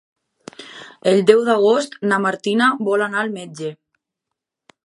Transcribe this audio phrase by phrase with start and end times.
[1.11, 3.73] El deu d'agost na Martina vol anar al metge.